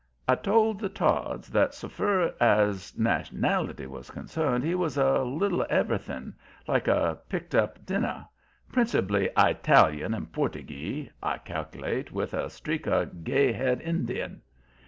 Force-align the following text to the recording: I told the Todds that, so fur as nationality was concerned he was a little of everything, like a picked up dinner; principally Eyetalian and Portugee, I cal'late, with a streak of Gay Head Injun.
I 0.27 0.33
told 0.33 0.79
the 0.79 0.89
Todds 0.89 1.47
that, 1.49 1.75
so 1.75 1.87
fur 1.87 2.33
as 2.41 2.97
nationality 2.97 3.85
was 3.85 4.09
concerned 4.09 4.63
he 4.63 4.73
was 4.73 4.97
a 4.97 5.19
little 5.19 5.61
of 5.61 5.69
everything, 5.69 6.33
like 6.67 6.87
a 6.87 7.19
picked 7.29 7.53
up 7.53 7.85
dinner; 7.85 8.25
principally 8.71 9.29
Eyetalian 9.37 10.15
and 10.15 10.31
Portugee, 10.33 11.11
I 11.21 11.37
cal'late, 11.37 12.11
with 12.11 12.33
a 12.33 12.49
streak 12.49 12.87
of 12.87 13.23
Gay 13.23 13.51
Head 13.53 13.79
Injun. 13.79 14.41